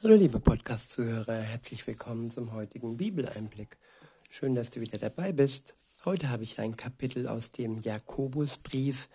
Hallo 0.00 0.14
liebe 0.14 0.38
Podcast-Zuhörer, 0.38 1.40
herzlich 1.40 1.84
willkommen 1.88 2.30
zum 2.30 2.52
heutigen 2.52 2.96
Bibeleinblick. 2.96 3.76
Schön, 4.30 4.54
dass 4.54 4.70
du 4.70 4.80
wieder 4.80 4.96
dabei 4.96 5.32
bist. 5.32 5.74
Heute 6.04 6.30
habe 6.30 6.44
ich 6.44 6.60
ein 6.60 6.76
Kapitel 6.76 7.26
aus 7.26 7.50
dem 7.50 7.80
Jakobusbrief. 7.80 9.08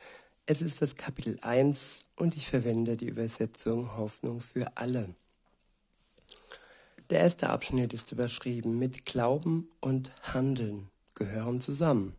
Es 0.45 0.61
ist 0.61 0.81
das 0.81 0.97
Kapitel 0.97 1.39
1 1.41 2.03
und 2.17 2.35
ich 2.35 2.49
verwende 2.49 2.97
die 2.97 3.07
Übersetzung 3.07 3.95
Hoffnung 3.95 4.41
für 4.41 4.75
alle. 4.75 5.15
Der 7.09 7.21
erste 7.21 7.49
Abschnitt 7.49 7.93
ist 7.93 8.11
überschrieben 8.11 8.77
mit 8.77 9.05
Glauben 9.05 9.69
und 9.79 10.11
Handeln 10.33 10.89
gehören 11.15 11.61
zusammen. 11.61 12.13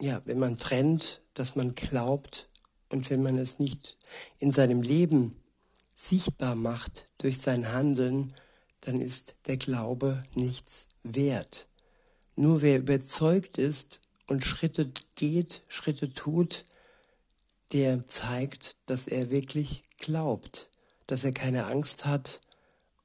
Ja, 0.00 0.20
wenn 0.24 0.40
man 0.40 0.58
trennt, 0.58 1.22
dass 1.34 1.54
man 1.54 1.76
glaubt 1.76 2.47
und 2.90 3.10
wenn 3.10 3.22
man 3.22 3.38
es 3.38 3.58
nicht 3.58 3.96
in 4.38 4.52
seinem 4.52 4.82
Leben 4.82 5.36
sichtbar 5.94 6.54
macht 6.54 7.08
durch 7.18 7.38
sein 7.38 7.72
Handeln, 7.72 8.34
dann 8.80 9.00
ist 9.00 9.36
der 9.46 9.56
Glaube 9.56 10.22
nichts 10.34 10.86
wert. 11.02 11.68
Nur 12.36 12.62
wer 12.62 12.78
überzeugt 12.78 13.58
ist 13.58 14.00
und 14.26 14.44
Schritte 14.44 14.92
geht, 15.16 15.62
Schritte 15.68 16.12
tut, 16.12 16.64
der 17.72 18.06
zeigt, 18.06 18.76
dass 18.86 19.08
er 19.08 19.30
wirklich 19.30 19.82
glaubt, 19.98 20.70
dass 21.06 21.24
er 21.24 21.32
keine 21.32 21.66
Angst 21.66 22.04
hat 22.04 22.40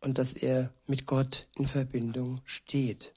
und 0.02 0.18
dass 0.18 0.34
er 0.34 0.74
mit 0.86 1.06
Gott 1.06 1.48
in 1.56 1.68
Verbindung 1.68 2.40
steht. 2.46 3.14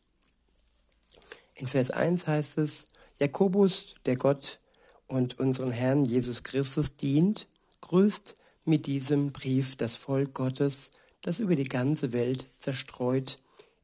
In 1.54 1.66
Vers 1.66 1.90
1 1.90 2.26
heißt 2.26 2.58
es, 2.58 2.86
Jakobus, 3.18 3.94
der 4.04 4.16
Gott 4.16 4.60
und 5.08 5.38
unseren 5.38 5.70
Herrn 5.70 6.04
Jesus 6.04 6.42
Christus 6.42 6.94
dient, 6.94 7.46
grüßt 7.80 8.36
mit 8.64 8.86
diesem 8.86 9.32
Brief 9.32 9.76
das 9.76 9.96
Volk 9.96 10.34
Gottes, 10.34 10.90
das 11.22 11.40
über 11.40 11.56
die 11.56 11.68
ganze 11.68 12.12
Welt 12.12 12.46
zerstreut 12.58 13.38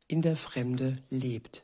in 0.08 0.22
der 0.22 0.36
Fremde 0.36 0.98
lebt. 1.10 1.62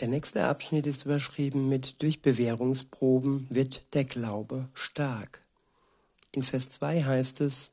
Der 0.00 0.08
nächste 0.08 0.44
Abschnitt 0.44 0.86
ist 0.86 1.04
überschrieben 1.04 1.68
mit 1.68 2.02
Durch 2.02 2.22
Bewährungsproben 2.22 3.46
wird 3.50 3.92
der 3.92 4.04
Glaube 4.04 4.68
stark. 4.72 5.44
In 6.32 6.42
Vers 6.42 6.70
2 6.70 7.02
heißt 7.04 7.42
es, 7.42 7.72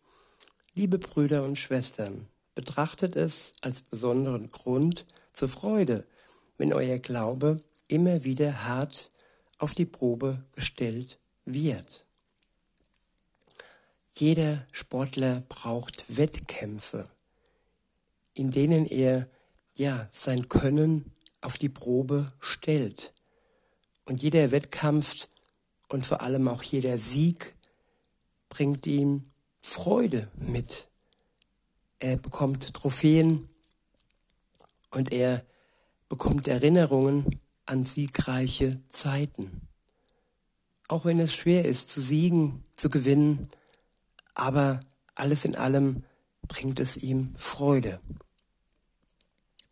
Liebe 0.73 0.99
Brüder 0.99 1.43
und 1.43 1.57
Schwestern, 1.57 2.27
betrachtet 2.53 3.15
es 3.15 3.53
als 3.61 3.81
besonderen 3.81 4.51
Grund 4.51 5.05
zur 5.31 5.47
Freude, 5.47 6.05
wenn 6.57 6.73
euer 6.73 6.99
Glaube 6.99 7.61
immer 7.87 8.23
wieder 8.23 8.65
hart 8.65 9.11
auf 9.57 9.73
die 9.73 9.85
Probe 9.85 10.43
gestellt 10.53 11.19
wird. 11.45 12.05
Jeder 14.13 14.65
Sportler 14.71 15.43
braucht 15.47 16.17
Wettkämpfe, 16.17 17.07
in 18.33 18.51
denen 18.51 18.85
er 18.85 19.27
ja 19.75 20.07
sein 20.11 20.49
Können 20.49 21.11
auf 21.41 21.57
die 21.57 21.69
Probe 21.69 22.31
stellt. 22.39 23.13
Und 24.05 24.21
jeder 24.21 24.51
Wettkampf 24.51 25.27
und 25.89 26.05
vor 26.05 26.21
allem 26.21 26.47
auch 26.47 26.63
jeder 26.63 26.97
Sieg 26.97 27.55
bringt 28.49 28.87
ihm 28.87 29.25
Freude 29.61 30.29
mit. 30.35 30.87
Er 31.99 32.17
bekommt 32.17 32.73
Trophäen 32.73 33.49
und 34.91 35.11
er 35.11 35.45
bekommt 36.09 36.47
Erinnerungen 36.47 37.39
an 37.67 37.85
siegreiche 37.85 38.81
Zeiten. 38.89 39.61
Auch 40.87 41.05
wenn 41.05 41.19
es 41.19 41.35
schwer 41.35 41.65
ist 41.65 41.91
zu 41.91 42.01
siegen, 42.01 42.63
zu 42.75 42.89
gewinnen, 42.89 43.45
aber 44.33 44.79
alles 45.15 45.45
in 45.45 45.55
allem 45.55 46.03
bringt 46.47 46.79
es 46.79 46.97
ihm 46.97 47.35
Freude. 47.37 47.99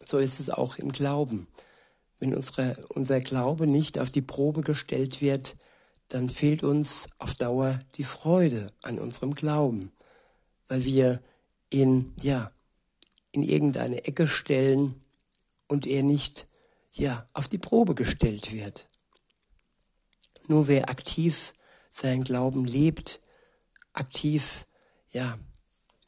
So 0.03 0.17
ist 0.17 0.39
es 0.39 0.49
auch 0.49 0.77
im 0.77 0.91
Glauben. 0.91 1.47
Wenn 2.19 2.35
unsere, 2.35 2.85
unser 2.89 3.19
Glaube 3.19 3.67
nicht 3.67 3.97
auf 3.97 4.09
die 4.09 4.21
Probe 4.21 4.61
gestellt 4.61 5.21
wird, 5.21 5.55
dann 6.09 6.29
fehlt 6.29 6.63
uns 6.63 7.07
auf 7.17 7.33
Dauer 7.35 7.79
die 7.95 8.03
Freude 8.03 8.71
an 8.81 8.99
unserem 8.99 9.33
Glauben, 9.33 9.91
weil 10.67 10.85
wir 10.85 11.21
ihn, 11.71 12.13
ja, 12.21 12.49
in 13.31 13.43
irgendeine 13.43 14.05
Ecke 14.05 14.27
stellen 14.27 15.01
und 15.67 15.87
er 15.87 16.03
nicht 16.03 16.47
ja, 16.95 17.27
auf 17.33 17.47
die 17.47 17.57
Probe 17.57 17.93
gestellt 17.93 18.51
wird. 18.51 18.87
Nur 20.47 20.67
wer 20.67 20.89
aktiv 20.89 21.53
seinen 21.89 22.23
Glauben 22.23 22.65
lebt, 22.65 23.19
aktiv, 23.93 24.65
ja, 25.11 25.37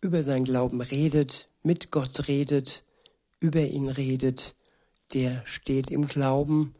über 0.02 0.24
seinen 0.24 0.46
Glauben 0.46 0.81
redet, 0.81 1.50
mit 1.64 1.92
Gott 1.92 2.28
redet, 2.28 2.86
über 3.40 3.62
ihn 3.62 3.90
redet, 3.90 4.56
der 5.14 5.46
steht 5.46 5.92
im 5.92 6.08
Glauben 6.08 6.75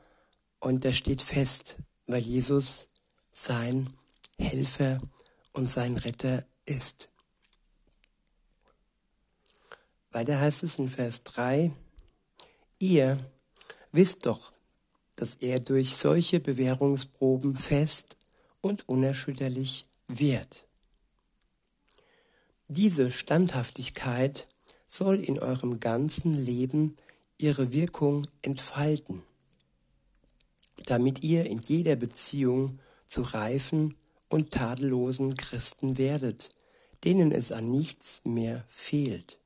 und 0.59 0.84
der 0.84 0.94
steht 0.94 1.22
fest, 1.22 1.78
weil 2.06 2.22
Jesus 2.22 2.89
sein 3.31 3.89
Helfer 4.39 5.00
und 5.53 5.69
sein 5.69 5.97
Retter 5.97 6.45
ist. 6.66 7.09
Weiter 10.12 10.39
heißt 10.39 10.63
es 10.63 10.79
in 10.79 10.89
Vers 10.89 11.24
3, 11.24 11.74
ihr 12.79 13.19
Wisst 13.92 14.25
doch, 14.25 14.52
dass 15.16 15.36
er 15.36 15.59
durch 15.59 15.96
solche 15.96 16.40
Bewährungsproben 16.40 17.58
fest 17.58 18.18
und 18.62 18.88
unerschütterlich 18.88 19.86
wird. 20.08 20.66
Diese 22.68 23.12
Standhaftigkeit 23.12 24.48
soll 24.88 25.24
in 25.24 25.40
eurem 25.40 25.80
ganzen 25.80 26.34
Leben 26.34 26.98
ihre 27.38 27.72
Wirkung 27.72 28.28
entfalten, 28.42 29.24
damit 30.86 31.24
ihr 31.24 31.46
in 31.46 31.59
jeder 31.59 31.96
Beziehung 31.96 32.80
zu 33.06 33.22
reifen 33.22 33.96
und 34.28 34.52
tadellosen 34.52 35.36
Christen 35.36 35.98
werdet, 35.98 36.50
denen 37.04 37.31
es 37.31 37.52
an 37.52 37.72
nichts 37.72 38.22
mehr 38.25 38.66
fehlt. 38.68 39.40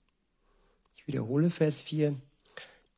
Ich 0.95 1.07
wiederhole 1.07 1.49
Vers 1.49 1.81
4. 1.81 2.15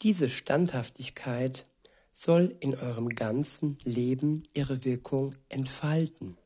Diese 0.03 0.27
Standhaftigkeit 0.27 1.65
soll 2.11 2.57
in 2.59 2.75
eurem 2.75 3.07
ganzen 3.07 3.77
Leben 3.83 4.43
ihre 4.53 4.83
Wirkung 4.83 5.33
entfalten. 5.47 6.37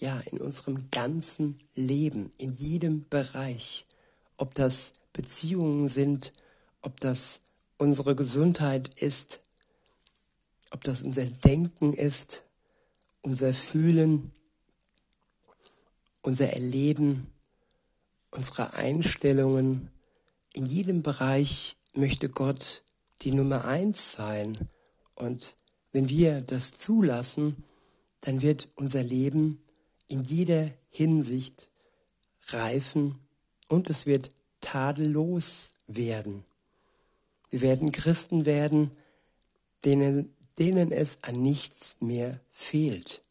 Ja, 0.00 0.18
in 0.18 0.40
unserem 0.40 0.90
ganzen 0.90 1.60
Leben, 1.76 2.32
in 2.38 2.52
jedem 2.52 3.08
Bereich. 3.08 3.84
Ob 4.38 4.54
das 4.54 4.94
Beziehungen 5.12 5.88
sind, 5.88 6.32
ob 6.80 6.98
das 6.98 7.42
unsere 7.78 8.16
Gesundheit 8.16 8.88
ist, 9.00 9.38
ob 10.72 10.82
das 10.82 11.02
unser 11.02 11.26
Denken 11.26 11.92
ist, 11.92 12.42
unser 13.20 13.54
Fühlen, 13.54 14.32
unser 16.22 16.52
Erleben, 16.52 17.28
unsere 18.32 18.72
Einstellungen, 18.72 19.92
in 20.54 20.66
jedem 20.66 21.04
Bereich 21.04 21.76
möchte 21.94 22.28
Gott 22.28 22.82
die 23.22 23.32
Nummer 23.32 23.64
eins 23.64 24.12
sein. 24.12 24.68
Und 25.14 25.54
wenn 25.92 26.08
wir 26.08 26.40
das 26.40 26.72
zulassen, 26.72 27.64
dann 28.20 28.42
wird 28.42 28.68
unser 28.76 29.02
Leben 29.02 29.62
in 30.08 30.22
jeder 30.22 30.70
Hinsicht 30.90 31.68
reifen 32.48 33.18
und 33.68 33.90
es 33.90 34.06
wird 34.06 34.30
tadellos 34.60 35.70
werden. 35.86 36.44
Wir 37.50 37.60
werden 37.60 37.92
Christen 37.92 38.46
werden, 38.46 38.90
denen, 39.84 40.34
denen 40.58 40.92
es 40.92 41.22
an 41.22 41.34
nichts 41.34 41.96
mehr 42.00 42.40
fehlt. 42.50 43.22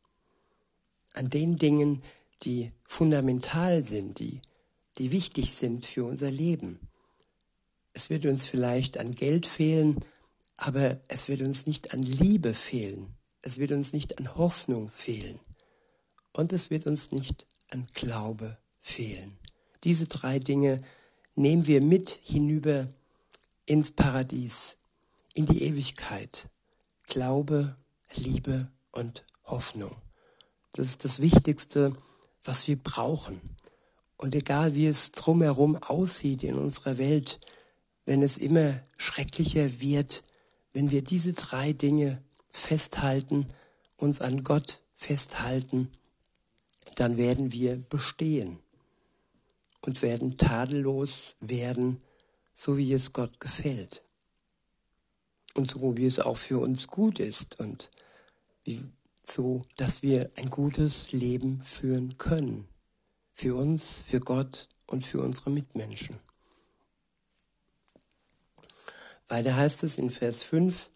An 1.13 1.29
den 1.29 1.57
Dingen, 1.57 2.03
die 2.43 2.71
fundamental 2.83 3.83
sind, 3.83 4.19
die, 4.19 4.41
die 4.97 5.11
wichtig 5.11 5.53
sind 5.53 5.85
für 5.85 6.05
unser 6.05 6.31
Leben. 6.31 6.90
Es 7.93 8.09
wird 8.09 8.25
uns 8.25 8.45
vielleicht 8.45 8.97
an 8.97 9.11
Geld 9.11 9.45
fehlen, 9.45 9.99
aber 10.57 10.99
es 11.07 11.27
wird 11.27 11.41
uns 11.41 11.65
nicht 11.65 11.93
an 11.93 12.03
Liebe 12.03 12.53
fehlen. 12.53 13.15
Es 13.41 13.57
wird 13.57 13.71
uns 13.71 13.93
nicht 13.93 14.19
an 14.19 14.35
Hoffnung 14.35 14.89
fehlen. 14.89 15.39
Und 16.33 16.53
es 16.53 16.69
wird 16.69 16.87
uns 16.87 17.11
nicht 17.11 17.47
an 17.71 17.87
Glaube 17.93 18.57
fehlen. 18.79 19.37
Diese 19.83 20.05
drei 20.05 20.39
Dinge 20.39 20.79
nehmen 21.35 21.65
wir 21.65 21.81
mit 21.81 22.09
hinüber 22.21 22.87
ins 23.65 23.91
Paradies, 23.91 24.77
in 25.33 25.45
die 25.45 25.63
Ewigkeit. 25.63 26.47
Glaube, 27.07 27.75
Liebe 28.15 28.71
und 28.91 29.23
Hoffnung. 29.45 29.95
Das 30.73 30.87
ist 30.87 31.03
das 31.03 31.19
Wichtigste, 31.21 31.93
was 32.43 32.67
wir 32.67 32.77
brauchen. 32.77 33.41
Und 34.17 34.35
egal 34.35 34.75
wie 34.75 34.87
es 34.87 35.11
drumherum 35.11 35.75
aussieht 35.75 36.43
in 36.43 36.55
unserer 36.55 36.97
Welt, 36.97 37.39
wenn 38.05 38.21
es 38.21 38.37
immer 38.37 38.81
schrecklicher 38.97 39.79
wird, 39.79 40.23
wenn 40.73 40.91
wir 40.91 41.03
diese 41.03 41.33
drei 41.33 41.73
Dinge 41.73 42.21
festhalten, 42.49 43.47
uns 43.97 44.21
an 44.21 44.43
Gott 44.43 44.79
festhalten, 44.95 45.91
dann 46.95 47.17
werden 47.17 47.51
wir 47.51 47.77
bestehen 47.77 48.59
und 49.81 50.01
werden 50.01 50.37
tadellos 50.37 51.35
werden, 51.39 51.99
so 52.53 52.77
wie 52.77 52.93
es 52.93 53.13
Gott 53.13 53.39
gefällt. 53.39 54.01
Und 55.53 55.71
so 55.71 55.97
wie 55.97 56.05
es 56.05 56.19
auch 56.19 56.37
für 56.37 56.59
uns 56.59 56.87
gut 56.87 57.19
ist 57.19 57.59
und 57.59 57.89
wie, 58.63 58.83
so, 59.23 59.65
dass 59.77 60.01
wir 60.01 60.31
ein 60.35 60.49
gutes 60.49 61.11
Leben 61.11 61.61
führen 61.63 62.17
können. 62.17 62.67
Für 63.33 63.55
uns, 63.55 64.03
für 64.05 64.19
Gott 64.19 64.69
und 64.87 65.03
für 65.03 65.21
unsere 65.21 65.49
Mitmenschen. 65.49 66.17
Weiter 69.31 69.55
heißt 69.55 69.83
es 69.83 69.97
in 69.97 70.09
Vers 70.09 70.43
5, 70.43 70.89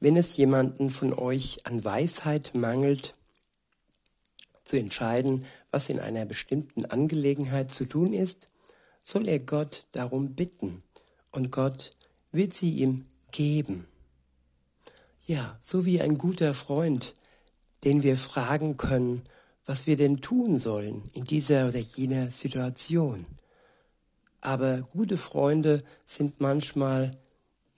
wenn 0.00 0.16
es 0.16 0.36
jemanden 0.36 0.90
von 0.90 1.14
euch 1.14 1.64
an 1.66 1.84
Weisheit 1.84 2.52
mangelt, 2.52 3.14
zu 4.64 4.76
entscheiden, 4.76 5.46
was 5.70 5.88
in 5.88 6.00
einer 6.00 6.26
bestimmten 6.26 6.84
Angelegenheit 6.84 7.72
zu 7.72 7.84
tun 7.84 8.12
ist, 8.12 8.48
soll 9.04 9.28
er 9.28 9.38
Gott 9.38 9.86
darum 9.92 10.34
bitten 10.34 10.82
und 11.30 11.52
Gott 11.52 11.92
wird 12.32 12.54
sie 12.54 12.72
ihm 12.72 13.04
geben. 13.30 13.86
Ja, 15.24 15.56
so 15.60 15.84
wie 15.84 16.00
ein 16.00 16.18
guter 16.18 16.54
Freund, 16.54 17.14
den 17.84 18.02
wir 18.02 18.16
fragen 18.16 18.76
können, 18.76 19.22
was 19.64 19.86
wir 19.86 19.96
denn 19.96 20.20
tun 20.20 20.58
sollen 20.58 21.08
in 21.12 21.22
dieser 21.22 21.68
oder 21.68 21.78
jener 21.78 22.32
Situation. 22.32 23.26
Aber 24.40 24.82
gute 24.82 25.16
Freunde 25.16 25.84
sind 26.04 26.40
manchmal 26.40 27.16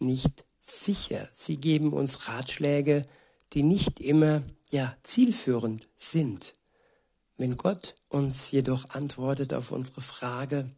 nicht 0.01 0.47
sicher. 0.61 1.29
Sie 1.33 1.57
geben 1.57 1.93
uns 1.93 2.29
Ratschläge, 2.29 3.07
die 3.53 3.63
nicht 3.63 4.01
immer 4.01 4.43
ja 4.71 4.97
zielführend 5.03 5.89
sind. 5.97 6.55
Wenn 7.37 7.57
Gott 7.57 7.95
uns 8.09 8.51
jedoch 8.51 8.91
antwortet 8.91 9.55
auf 9.55 9.71
unsere 9.71 10.01
Frage, 10.01 10.69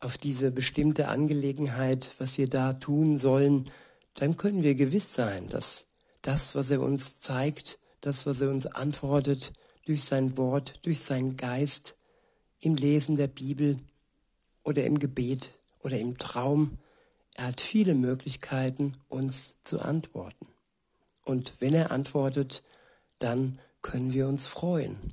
auf 0.00 0.18
diese 0.18 0.50
bestimmte 0.50 1.08
Angelegenheit, 1.08 2.10
was 2.18 2.38
wir 2.38 2.48
da 2.48 2.74
tun 2.74 3.18
sollen, 3.18 3.70
dann 4.14 4.36
können 4.36 4.62
wir 4.62 4.74
gewiss 4.74 5.14
sein, 5.14 5.48
dass 5.48 5.86
das, 6.22 6.54
was 6.54 6.70
er 6.70 6.80
uns 6.80 7.18
zeigt, 7.18 7.78
das, 8.00 8.26
was 8.26 8.40
er 8.40 8.50
uns 8.50 8.66
antwortet, 8.66 9.52
durch 9.86 10.04
sein 10.04 10.36
Wort, 10.36 10.74
durch 10.82 11.00
seinen 11.00 11.36
Geist, 11.36 11.96
im 12.60 12.74
Lesen 12.74 13.16
der 13.16 13.28
Bibel 13.28 13.76
oder 14.64 14.84
im 14.84 14.98
Gebet 14.98 15.50
oder 15.80 15.98
im 15.98 16.18
Traum, 16.18 16.78
er 17.36 17.48
hat 17.48 17.60
viele 17.60 17.94
Möglichkeiten, 17.94 18.94
uns 19.08 19.58
zu 19.62 19.80
antworten. 19.80 20.48
Und 21.24 21.60
wenn 21.60 21.74
er 21.74 21.90
antwortet, 21.90 22.62
dann 23.18 23.60
können 23.82 24.14
wir 24.14 24.26
uns 24.26 24.46
freuen. 24.46 25.12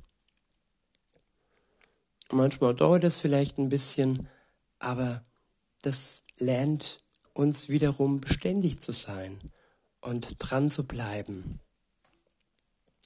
Manchmal 2.32 2.74
dauert 2.74 3.04
es 3.04 3.20
vielleicht 3.20 3.58
ein 3.58 3.68
bisschen, 3.68 4.26
aber 4.78 5.22
das 5.82 6.22
lernt 6.38 7.00
uns 7.34 7.68
wiederum 7.68 8.22
beständig 8.22 8.80
zu 8.80 8.92
sein 8.92 9.38
und 10.00 10.36
dran 10.38 10.70
zu 10.70 10.86
bleiben. 10.86 11.60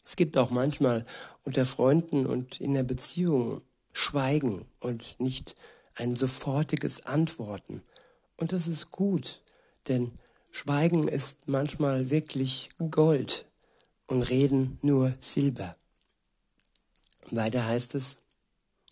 Es 0.04 0.14
gibt 0.14 0.36
auch 0.36 0.50
manchmal 0.50 1.04
unter 1.42 1.66
Freunden 1.66 2.24
und 2.24 2.60
in 2.60 2.74
der 2.74 2.84
Beziehung 2.84 3.62
Schweigen 3.92 4.64
und 4.78 5.18
nicht 5.18 5.56
ein 5.96 6.14
sofortiges 6.14 7.04
Antworten. 7.04 7.82
Und 8.38 8.52
das 8.52 8.68
ist 8.68 8.90
gut, 8.92 9.42
denn 9.88 10.12
Schweigen 10.50 11.06
ist 11.06 11.48
manchmal 11.48 12.10
wirklich 12.10 12.70
Gold 12.90 13.44
und 14.06 14.22
Reden 14.22 14.78
nur 14.80 15.12
Silber. 15.20 15.76
Weiter 17.30 17.66
heißt 17.66 17.94
es, 17.94 18.16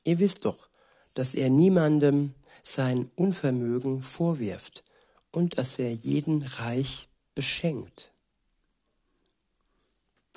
ihr 0.05 0.19
wisst 0.19 0.45
doch, 0.45 0.69
dass 1.15 1.35
er 1.35 1.49
niemandem 1.49 2.35
sein 2.63 3.11
Unvermögen 3.15 4.03
vorwirft 4.03 4.83
und 5.31 5.57
dass 5.57 5.79
er 5.79 5.93
jeden 5.93 6.43
reich 6.43 7.09
beschenkt. 7.35 8.11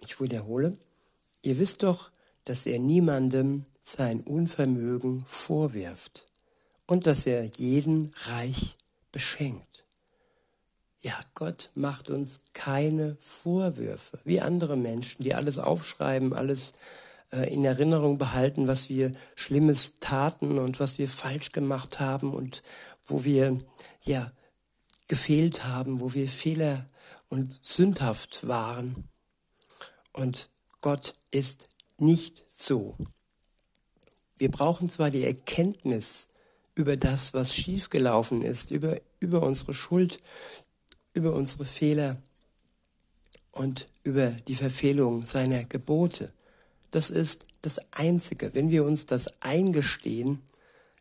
Ich 0.03 0.21
wiederhole, 0.21 0.77
ihr 1.41 1.57
wisst 1.57 1.83
doch, 1.83 2.11
dass 2.45 2.65
er 2.65 2.79
niemandem 2.79 3.65
sein 3.83 4.21
Unvermögen 4.21 5.25
vorwirft 5.25 6.25
und 6.85 7.07
dass 7.07 7.25
er 7.25 7.44
jeden 7.44 8.11
reich 8.27 8.75
beschenkt. 9.11 9.83
Ja, 11.01 11.17
Gott 11.33 11.71
macht 11.75 12.09
uns 12.09 12.41
keine 12.53 13.15
Vorwürfe, 13.19 14.19
wie 14.25 14.41
andere 14.41 14.75
Menschen, 14.75 15.23
die 15.23 15.33
alles 15.33 15.57
aufschreiben, 15.57 16.33
alles 16.33 16.73
äh, 17.31 17.53
in 17.53 17.63
Erinnerung 17.63 18.17
behalten, 18.17 18.67
was 18.67 18.89
wir 18.89 19.13
Schlimmes 19.35 19.95
taten 20.00 20.59
und 20.59 20.79
was 20.79 20.97
wir 20.97 21.07
falsch 21.07 21.51
gemacht 21.51 22.00
haben 22.00 22.33
und 22.33 22.63
wo 23.06 23.23
wir, 23.23 23.59
ja, 24.03 24.31
gefehlt 25.07 25.65
haben, 25.65 26.01
wo 26.01 26.13
wir 26.13 26.27
Fehler 26.27 26.85
und 27.29 27.63
sündhaft 27.63 28.47
waren. 28.47 29.09
Und 30.11 30.50
Gott 30.81 31.13
ist 31.31 31.69
nicht 31.97 32.45
so. 32.50 32.95
Wir 34.38 34.50
brauchen 34.50 34.89
zwar 34.89 35.11
die 35.11 35.25
Erkenntnis 35.25 36.29
über 36.80 36.96
das, 36.96 37.34
was 37.34 37.54
schiefgelaufen 37.54 38.42
ist, 38.42 38.72
über, 38.72 39.00
über 39.20 39.44
unsere 39.44 39.74
Schuld, 39.74 40.20
über 41.14 41.34
unsere 41.34 41.66
Fehler 41.66 42.18
und 43.52 43.88
über 44.04 44.30
die 44.30 44.56
Verfehlung 44.56 45.26
seiner 45.26 45.66
Gebote. 45.66 46.31
Das 46.92 47.10
ist 47.10 47.46
das 47.62 47.80
Einzige. 47.92 48.54
Wenn 48.54 48.70
wir 48.72 48.86
uns 48.86 49.06
das 49.06 49.42
eingestehen, 49.42 50.40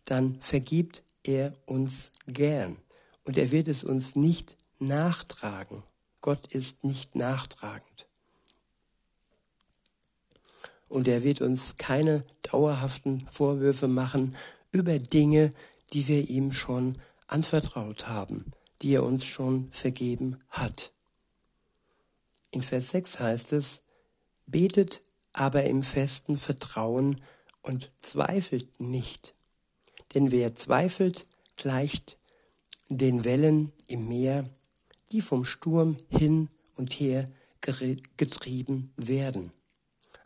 dann 0.05 0.41
vergibt 0.41 1.05
er 1.23 1.53
uns 1.65 2.11
gern 2.27 2.77
und 3.25 3.39
er 3.39 3.53
wird 3.53 3.69
es 3.69 3.85
uns 3.85 4.17
nicht 4.17 4.57
nachtragen. 4.81 5.85
Gott 6.21 6.53
ist 6.53 6.83
nicht 6.83 7.15
nachtragend. 7.15 8.07
Und 10.89 11.07
er 11.07 11.23
wird 11.23 11.41
uns 11.41 11.77
keine 11.77 12.23
dauerhaften 12.43 13.29
Vorwürfe 13.29 13.87
machen 13.87 14.35
über 14.73 14.99
Dinge, 14.99 15.51
die 15.93 16.09
wir 16.09 16.29
ihm 16.29 16.53
schon 16.53 16.99
anvertraut 17.27 18.09
haben, 18.09 18.53
die 18.83 18.95
er 18.95 19.05
uns 19.05 19.25
schon 19.25 19.71
vergeben 19.73 20.39
hat. 20.49 20.93
In 22.51 22.63
Vers 22.63 22.91
6 22.91 23.21
heißt 23.21 23.53
es, 23.53 23.83
betet 24.47 25.03
aber 25.33 25.65
im 25.65 25.83
festen 25.83 26.37
Vertrauen 26.37 27.21
und 27.63 27.91
zweifelt 28.01 28.81
nicht. 28.81 29.35
Denn 30.15 30.31
wer 30.31 30.55
zweifelt, 30.55 31.27
gleicht 31.57 32.17
den 32.89 33.25
Wellen 33.25 33.73
im 33.87 34.09
Meer, 34.09 34.49
die 35.13 35.21
vom 35.21 35.45
Sturm 35.45 35.97
hin 36.09 36.49
und 36.77 36.93
her 36.95 37.27
getrieben 38.17 38.93
werden. 38.97 39.53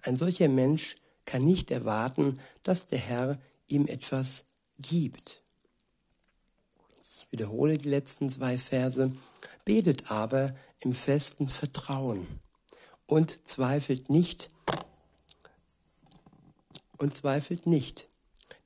Ein 0.02 0.16
solcher 0.16 0.48
Mensch 0.48 0.96
kann 1.24 1.44
nicht 1.44 1.70
erwarten, 1.70 2.38
dass 2.62 2.86
der 2.86 2.98
Herr 2.98 3.38
ihm 3.72 3.86
etwas 3.86 4.44
gibt. 4.78 5.40
Ich 7.16 7.26
wiederhole 7.30 7.78
die 7.78 7.88
letzten 7.88 8.30
zwei 8.30 8.58
Verse. 8.58 9.12
Betet 9.64 10.10
aber 10.10 10.54
im 10.80 10.92
festen 10.92 11.48
Vertrauen 11.48 12.26
und 13.06 13.40
zweifelt 13.44 14.10
nicht 14.10 14.50
und 16.98 17.14
zweifelt 17.14 17.66
nicht, 17.66 18.06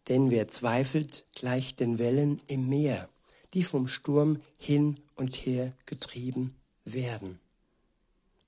denn 0.09 0.31
wer 0.31 0.49
zweifelt, 0.49 1.25
gleicht 1.35 1.81
den 1.81 1.99
Wellen 1.99 2.41
im 2.47 2.69
Meer 2.69 3.09
die 3.57 3.63
vom 3.63 3.89
Sturm 3.89 4.43
hin 4.59 4.99
und 5.15 5.35
her 5.35 5.73
getrieben 5.87 6.55
werden. 6.85 7.41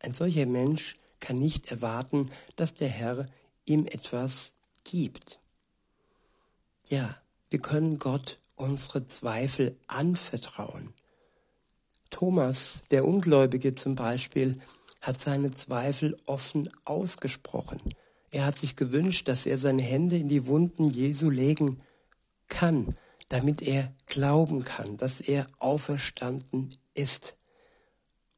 Ein 0.01 0.13
solcher 0.13 0.45
Mensch 0.45 0.97
kann 1.19 1.39
nicht 1.39 1.71
erwarten, 1.71 2.31
dass 2.57 2.75
der 2.75 2.89
Herr 2.89 3.25
ihm 3.65 3.87
etwas 3.87 4.53
gibt. 4.85 5.39
Ja, 6.89 7.11
wir 7.51 7.59
können 7.59 7.99
Gott 7.99 8.39
unsere 8.57 9.07
Zweifel 9.07 9.77
anvertrauen. 9.89 10.95
Thomas, 12.09 12.83
der 12.91 13.05
Ungläubige 13.05 13.75
zum 13.75 13.95
Beispiel, 13.95 14.59
hat 15.03 15.21
seine 15.21 15.51
Zweifel 15.51 16.17
offen 16.25 16.71
ausgesprochen. 16.87 17.77
Er 18.31 18.47
hat 18.47 18.59
sich 18.59 18.75
gewünscht, 18.75 19.29
dass 19.29 19.45
er 19.45 19.59
seine 19.59 19.83
Hände 19.83 20.17
in 20.17 20.31
die 20.31 20.47
Wunden 20.47 20.89
Jesu 20.89 21.29
legen 21.29 21.79
kann, 22.49 22.97
damit 23.29 23.61
er 23.61 23.93
glauben 24.07 24.65
kann, 24.65 24.97
dass 24.97 25.21
er 25.21 25.47
auferstanden 25.59 26.71
ist. 26.95 27.37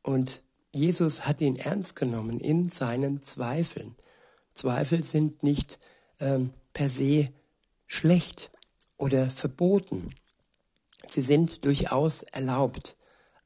Und 0.02 0.42
Jesus 0.73 1.25
hat 1.25 1.40
ihn 1.40 1.54
ernst 1.54 1.95
genommen 1.95 2.40
in 2.40 2.69
seinen 2.69 3.23
Zweifeln. 3.23 3.95
Zweifel 4.54 5.04
sind 5.04 5.45
nicht 5.45 5.78
ähm, 6.19 6.50
per 6.73 6.90
se 6.90 7.28
schlecht 7.90 8.52
oder 8.99 9.28
verboten. 9.30 10.14
Sie 11.09 11.23
sind 11.23 11.64
durchaus 11.64 12.23
erlaubt. 12.23 12.97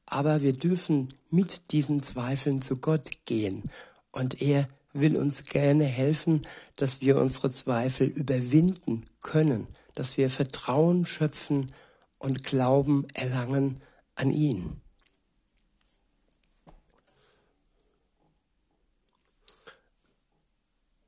Aber 0.05 0.43
wir 0.43 0.53
dürfen 0.53 1.15
mit 1.31 1.71
diesen 1.71 2.03
Zweifeln 2.03 2.61
zu 2.61 2.77
Gott 2.77 3.25
gehen 3.25 3.63
und 4.11 4.43
er 4.43 4.67
will 4.93 5.17
uns 5.17 5.45
gerne 5.45 5.85
helfen, 5.85 6.45
dass 6.75 7.01
wir 7.01 7.17
unsere 7.17 7.49
Zweifel 7.49 8.07
überwinden 8.07 9.03
können, 9.21 9.67
dass 9.95 10.15
wir 10.15 10.29
Vertrauen 10.29 11.07
schöpfen 11.07 11.73
und 12.19 12.43
Glauben 12.43 13.07
erlangen 13.15 13.81
an 14.13 14.29
ihn. 14.29 14.79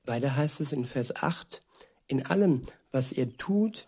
Weiter 0.06 0.36
heißt 0.36 0.60
es 0.60 0.74
in 0.74 0.86
Vers 0.86 1.15
8, 1.15 1.62
in 2.08 2.25
allem, 2.25 2.62
was 2.91 3.12
ihr 3.12 3.36
tut, 3.38 3.88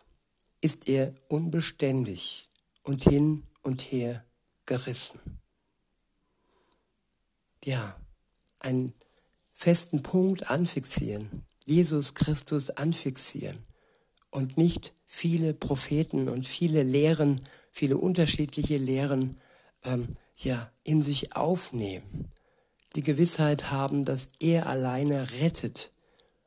ist 0.62 0.88
er 0.88 1.12
unbeständig 1.28 2.48
und 2.84 3.04
hin 3.04 3.44
und 3.62 3.82
her 3.82 4.26
gerissen. 4.66 5.20
Ja, 7.64 8.00
einen 8.60 8.94
festen 9.54 10.04
Punkt 10.04 10.50
anfixieren, 10.50 11.46
Jesus 11.66 12.14
Christus 12.14 12.70
anfixieren 12.72 13.58
und 14.32 14.58
nicht 14.58 14.94
viele 15.06 15.54
Propheten 15.54 16.30
und 16.30 16.48
viele 16.48 16.84
Lehren, 16.84 17.48
viele 17.72 17.98
unterschiedliche 17.98 18.78
Lehren 18.78 19.40
ähm, 19.84 20.16
ja, 20.38 20.72
in 20.84 21.02
sich 21.02 21.36
aufnehmen. 21.36 22.30
Die 22.96 23.04
Gewissheit 23.04 23.72
haben, 23.72 24.06
dass 24.06 24.30
er 24.40 24.68
alleine 24.68 25.32
rettet 25.40 25.92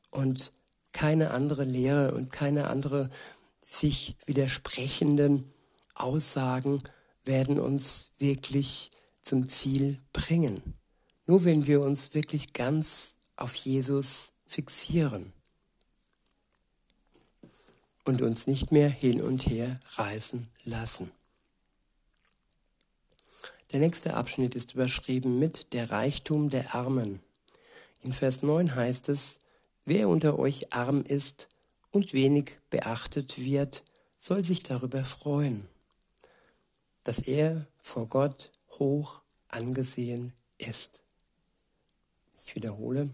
und 0.09 0.51
keine 0.93 1.31
andere 1.31 1.65
Lehre 1.65 2.13
und 2.13 2.31
keine 2.31 2.67
andere 2.67 3.09
sich 3.65 4.15
widersprechenden 4.25 5.51
Aussagen 5.95 6.81
werden 7.25 7.59
uns 7.59 8.11
wirklich 8.17 8.91
zum 9.21 9.47
Ziel 9.47 9.99
bringen. 10.11 10.61
Nur 11.25 11.45
wenn 11.45 11.67
wir 11.67 11.81
uns 11.81 12.13
wirklich 12.13 12.53
ganz 12.53 13.17
auf 13.35 13.55
Jesus 13.55 14.31
fixieren 14.45 15.33
und 18.05 18.21
uns 18.21 18.47
nicht 18.47 18.71
mehr 18.71 18.89
hin 18.89 19.21
und 19.21 19.47
her 19.47 19.79
reißen 19.95 20.47
lassen. 20.63 21.11
Der 23.71 23.79
nächste 23.79 24.13
Abschnitt 24.13 24.53
ist 24.53 24.75
überschrieben 24.75 25.39
mit 25.39 25.73
der 25.73 25.89
Reichtum 25.89 26.49
der 26.49 26.75
Armen. 26.75 27.21
In 28.01 28.13
Vers 28.13 28.43
9 28.43 28.75
heißt 28.75 29.09
es, 29.09 29.39
wer 29.85 30.09
unter 30.09 30.39
euch 30.39 30.73
arm 30.73 31.03
ist 31.03 31.49
und 31.91 32.13
wenig 32.13 32.59
beachtet 32.69 33.39
wird, 33.39 33.83
soll 34.17 34.43
sich 34.43 34.63
darüber 34.63 35.03
freuen, 35.03 35.67
dass 37.03 37.19
er 37.19 37.67
vor 37.79 38.07
Gott 38.07 38.51
hoch 38.79 39.21
angesehen 39.49 40.33
ist. 40.57 41.03
Ich 42.45 42.55
wiederhole, 42.55 43.09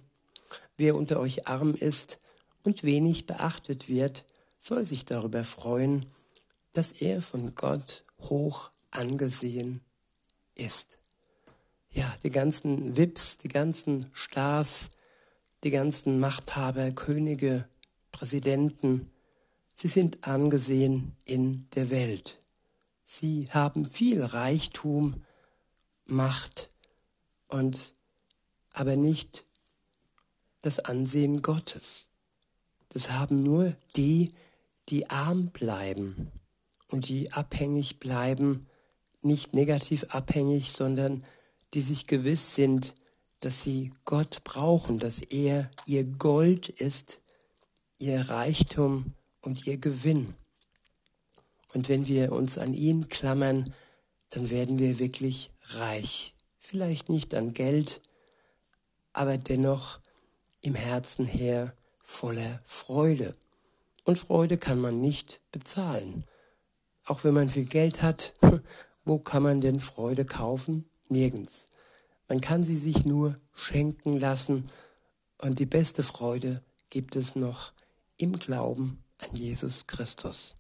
wer 0.78 0.96
unter 0.96 1.20
euch 1.20 1.48
arm 1.48 1.74
ist 1.74 2.20
und 2.64 2.84
wenig 2.84 3.26
beachtet 3.26 3.90
wird, 3.90 4.26
soll 4.60 4.86
sich 4.86 5.06
darüber 5.06 5.44
freuen, 5.44 6.06
dass 6.74 6.92
er 6.92 7.22
von 7.22 7.56
Gott 7.56 8.04
hoch 8.20 8.72
angesehen 8.92 9.82
ist. 10.56 11.00
Ja, 11.92 12.16
die 12.24 12.30
ganzen 12.30 12.98
Wips, 12.98 13.38
die 13.38 13.48
ganzen 13.48 14.10
Stars, 14.14 14.90
die 15.64 15.70
ganzen 15.70 16.20
Machthaber, 16.20 16.92
Könige, 16.92 17.68
Präsidenten, 18.12 19.12
sie 19.74 19.88
sind 19.88 20.28
angesehen 20.28 21.16
in 21.26 21.68
der 21.76 21.90
Welt. 21.90 22.42
Sie 23.04 23.48
haben 23.52 23.86
viel 23.86 24.24
Reichtum, 24.24 25.24
Macht 26.06 26.72
und 27.48 27.94
aber 28.74 28.96
nicht 28.96 29.46
das 30.62 30.80
Ansehen 30.80 31.42
Gottes. 31.42 32.08
Das 32.90 33.12
haben 33.12 33.38
nur 33.38 33.76
die, 33.96 34.32
die 34.90 35.10
arm 35.10 35.52
bleiben 35.52 36.32
und 36.88 37.08
die 37.10 37.32
abhängig 37.32 38.00
bleiben, 38.00 38.68
nicht 39.22 39.54
negativ 39.54 40.06
abhängig, 40.10 40.72
sondern 40.72 41.24
die 41.74 41.82
sich 41.82 42.08
gewiss 42.08 42.56
sind, 42.56 42.96
dass 43.40 43.64
sie 43.64 43.92
Gott 44.06 44.44
brauchen, 44.44 45.00
dass 45.00 45.22
er 45.22 45.72
ihr 45.86 46.04
Gold 46.04 46.70
ist, 46.70 47.22
ihr 47.98 48.30
Reichtum 48.30 49.14
und 49.42 49.68
ihr 49.68 49.78
Gewinn. 49.78 50.36
Und 51.74 51.90
wenn 51.90 52.08
wir 52.08 52.32
uns 52.32 52.58
an 52.58 52.74
ihn 52.74 53.10
klammern, 53.10 53.74
dann 54.32 54.50
werden 54.50 54.80
wir 54.80 55.00
wirklich 55.00 55.52
reich. 55.70 56.34
Vielleicht 56.60 57.10
nicht 57.10 57.34
an 57.34 57.54
Geld, 57.54 58.02
aber 59.14 59.38
dennoch 59.38 60.00
im 60.62 60.76
Herzen 60.76 61.26
her 61.26 61.74
voller 62.04 62.60
Freude. 62.66 63.36
Und 64.04 64.18
Freude 64.18 64.58
kann 64.58 64.80
man 64.80 65.00
nicht 65.02 65.42
bezahlen. 65.52 66.26
Auch 67.06 67.24
wenn 67.24 67.34
man 67.34 67.50
viel 67.50 67.66
Geld 67.66 68.02
hat, 68.02 68.34
wo 69.06 69.20
kann 69.20 69.44
man 69.44 69.62
denn 69.62 69.80
Freude 69.80 70.26
kaufen? 70.26 70.90
Nirgends. 71.08 71.70
Man 72.30 72.42
kann 72.42 72.64
sie 72.64 72.78
sich 72.78 73.06
nur 73.06 73.36
schenken 73.56 74.14
lassen 74.14 74.70
und 75.40 75.60
die 75.60 75.66
beste 75.66 76.04
Freude 76.04 76.64
gibt 76.92 77.16
es 77.16 77.36
noch 77.36 77.74
im 78.18 78.38
Glauben 78.38 79.04
an 79.18 79.36
Jesus 79.36 79.88
Christus. 79.88 80.56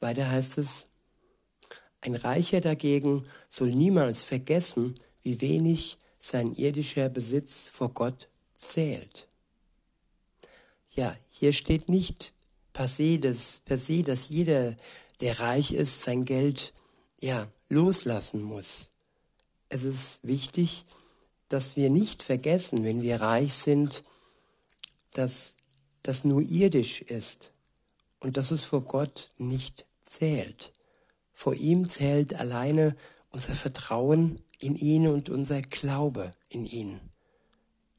Weiter 0.00 0.30
heißt 0.30 0.58
es, 0.58 0.88
ein 2.00 2.14
Reicher 2.14 2.60
dagegen 2.60 3.26
soll 3.48 3.70
niemals 3.70 4.22
vergessen, 4.22 4.98
wie 5.22 5.40
wenig 5.40 5.98
sein 6.18 6.54
irdischer 6.54 7.08
Besitz 7.08 7.68
vor 7.68 7.90
Gott 7.90 8.28
zählt. 8.54 9.28
Ja, 10.94 11.14
hier 11.28 11.52
steht 11.52 11.88
nicht 11.88 12.32
per 12.72 12.88
se, 12.88 13.18
dass, 13.18 13.60
per 13.64 13.76
se, 13.76 14.02
dass 14.02 14.30
jeder, 14.30 14.74
der 15.20 15.40
reich 15.40 15.72
ist, 15.72 16.02
sein 16.02 16.24
Geld 16.24 16.72
ja, 17.20 17.48
loslassen 17.68 18.42
muss. 18.42 18.90
Es 19.68 19.84
ist 19.84 20.20
wichtig, 20.22 20.84
dass 21.48 21.76
wir 21.76 21.90
nicht 21.90 22.22
vergessen, 22.22 22.84
wenn 22.84 23.02
wir 23.02 23.20
reich 23.20 23.54
sind, 23.54 24.04
dass 25.12 25.56
das 26.02 26.24
nur 26.24 26.42
irdisch 26.42 27.02
ist 27.02 27.52
und 28.20 28.36
dass 28.36 28.50
es 28.50 28.64
vor 28.64 28.82
Gott 28.82 29.32
nicht 29.38 29.86
zählt. 30.00 30.72
Vor 31.32 31.54
ihm 31.54 31.88
zählt 31.88 32.34
alleine 32.34 32.96
unser 33.30 33.54
Vertrauen 33.54 34.42
in 34.58 34.76
ihn 34.76 35.08
und 35.08 35.28
unser 35.28 35.62
Glaube 35.62 36.32
in 36.48 36.64
ihn 36.66 37.00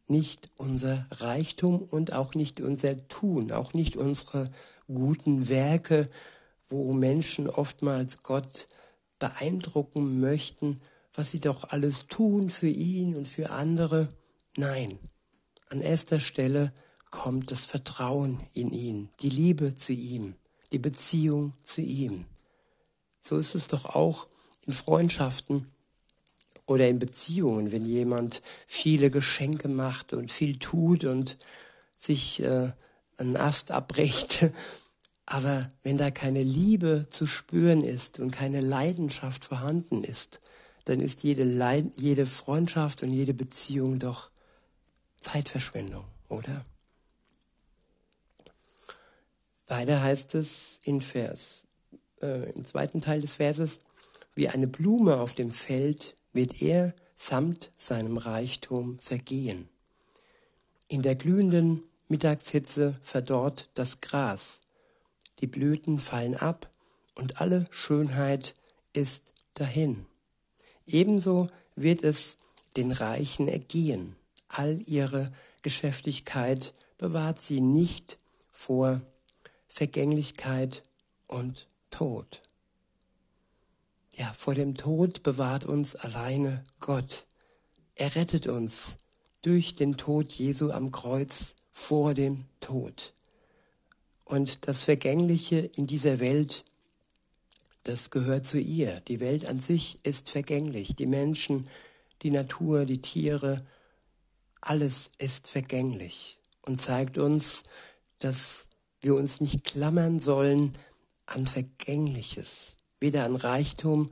nicht 0.08 0.50
unser 0.56 1.06
Reichtum 1.12 1.82
und 1.82 2.14
auch 2.14 2.34
nicht 2.34 2.62
unser 2.62 3.08
Tun, 3.08 3.52
auch 3.52 3.74
nicht 3.74 3.96
unsere 3.96 4.52
guten 4.88 5.50
Werke, 5.50 6.10
wo 6.68 6.94
Menschen 6.94 7.50
oftmals 7.50 8.24
Gott 8.24 8.68
beeindrucken 9.20 10.20
möchten, 10.20 10.80
was 11.14 11.32
sie 11.32 11.40
doch 11.40 11.70
alles 11.70 12.08
tun 12.08 12.50
für 12.50 12.68
ihn 12.68 13.16
und 13.16 13.28
für 13.28 13.50
andere. 13.50 14.10
Nein, 14.56 15.00
an 15.70 15.82
erster 15.82 16.20
Stelle 16.20 16.74
kommt 17.10 17.52
das 17.52 17.66
Vertrauen 17.66 18.42
in 18.54 18.72
ihn, 18.72 19.10
die 19.22 19.30
Liebe 19.30 19.76
zu 19.76 19.94
ihm, 19.94 20.36
die 20.72 20.80
Beziehung 20.80 21.54
zu 21.64 21.82
ihm. 21.82 22.26
So 23.20 23.38
ist 23.38 23.56
es 23.56 23.68
doch 23.68 23.86
auch 23.86 24.28
in 24.66 24.74
Freundschaften 24.74 25.72
oder 26.66 26.88
in 26.88 27.00
Beziehungen, 27.00 27.72
wenn 27.72 27.86
jemand 27.86 28.42
viele 28.68 29.10
Geschenke 29.10 29.68
macht 29.68 30.14
und 30.14 30.32
viel 30.32 30.60
tut 30.60 31.06
und 31.06 31.38
sich 31.98 32.42
äh, 32.44 32.72
einen 33.18 33.38
Ast 33.38 33.72
abbricht. 33.72 34.52
Aber 35.30 35.68
wenn 35.84 35.98
da 35.98 36.10
keine 36.10 36.42
Liebe 36.42 37.08
zu 37.10 37.28
spüren 37.28 37.84
ist 37.84 38.18
und 38.18 38.32
keine 38.32 38.62
Leidenschaft 38.62 39.44
vorhanden 39.44 40.06
ist, 40.06 40.40
dann 40.86 41.02
ist 41.02 41.22
jede, 41.22 41.44
Leid 41.44 41.92
jede 41.98 42.26
Freundschaft 42.26 43.04
und 43.04 43.12
jede 43.12 43.34
Beziehung 43.34 44.00
doch 44.00 44.32
Zeitverschwendung, 45.20 46.06
oder? 46.30 46.64
Weiter 49.68 50.02
heißt 50.02 50.34
es 50.36 50.80
in 50.84 51.02
Vers, 51.02 51.68
äh, 52.22 52.50
im 52.52 52.64
zweiten 52.64 53.02
Teil 53.02 53.20
des 53.20 53.34
Verses, 53.34 53.82
wie 54.34 54.48
eine 54.48 54.68
Blume 54.68 55.18
auf 55.18 55.34
dem 55.34 55.52
Feld 55.52 56.16
wird 56.32 56.62
er 56.62 56.94
samt 57.18 57.70
seinem 57.76 58.18
Reichtum 58.18 58.98
vergehen. 59.00 59.68
In 60.88 61.02
der 61.02 61.16
glühenden 61.16 61.84
Mittagshitze 62.08 62.98
verdorrt 63.02 63.70
das 63.74 64.00
Gras, 64.00 64.62
die 65.40 65.48
Blüten 65.48 66.00
fallen 66.00 66.36
ab 66.36 66.70
und 67.16 67.42
alle 67.42 67.68
Schönheit 67.72 68.56
ist 68.94 69.34
dahin. 69.54 70.06
Ebenso 70.86 71.50
wird 71.76 72.04
es 72.04 72.38
den 72.76 72.92
Reichen 72.92 73.48
ergehen. 73.48 74.16
All 74.48 74.82
ihre 74.86 75.32
Geschäftigkeit 75.62 76.74
bewahrt 76.98 77.42
sie 77.42 77.62
nicht 77.62 78.18
vor 78.52 79.02
Vergänglichkeit 79.68 80.84
und 81.28 81.68
Tod. 81.90 82.42
Ja, 84.14 84.34
vor 84.34 84.56
dem 84.56 84.76
Tod 84.76 85.22
bewahrt 85.24 85.66
uns 85.66 85.96
alleine 85.96 86.66
Gott. 86.80 87.28
Er 87.96 88.16
rettet 88.16 88.48
uns 88.48 88.98
durch 89.42 89.76
den 89.76 89.98
Tod 89.98 90.32
Jesu 90.34 90.72
am 90.72 90.92
Kreuz 90.92 91.56
vor 91.72 92.14
dem 92.14 92.46
Tod. 92.60 93.14
Und 94.28 94.68
das 94.68 94.84
Vergängliche 94.84 95.60
in 95.60 95.88
dieser 95.88 96.20
Welt, 96.20 96.66
das 97.84 98.10
gehört 98.10 98.46
zu 98.46 98.60
ihr. 98.60 99.00
Die 99.08 99.22
Welt 99.22 99.46
an 99.46 99.62
sich 99.62 100.00
ist 100.04 100.30
vergänglich. 100.30 100.98
Die 100.98 101.06
Menschen, 101.06 101.70
die 102.24 102.32
Natur, 102.32 102.86
die 102.86 103.00
Tiere, 103.00 103.66
alles 104.60 105.12
ist 105.18 105.48
vergänglich 105.48 106.40
und 106.64 106.82
zeigt 106.82 107.18
uns, 107.18 107.64
dass 108.20 108.68
wir 109.00 109.16
uns 109.16 109.40
nicht 109.40 109.64
klammern 109.64 110.20
sollen 110.20 110.74
an 111.26 111.48
Vergängliches, 111.48 112.80
weder 113.00 113.24
an 113.24 113.38
Reichtum 113.38 114.12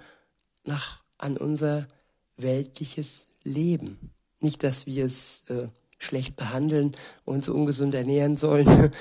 noch 0.63 1.03
an 1.17 1.35
unser 1.35 1.89
weltliches 2.37 3.27
Leben. 3.43 4.11
Nicht, 4.39 4.63
dass 4.63 4.85
wir 4.85 5.03
es 5.03 5.49
äh, 5.49 5.67
schlecht 5.97 6.37
behandeln, 6.37 6.93
uns 7.25 7.49
ungesund 7.49 7.93
ernähren 7.93 8.37
sollen 8.37 8.93